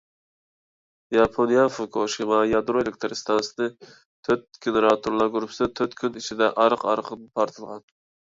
ياپونىيە 1.15 1.65
فۇكۇشىما 1.73 2.39
يادرو 2.51 2.81
ئېلېكتىر 2.83 3.13
ئىستانسىسىنىڭ 3.17 3.93
تۆت 4.29 4.59
گېنېراتورلار 4.65 5.31
گۇرۇپپىسى 5.37 5.67
تۆت 5.81 5.93
كۈن 6.03 6.19
ئىچىدە 6.23 6.51
ئارقا-ئارقىدىن 6.65 7.29
پارتلىغان. 7.39 7.87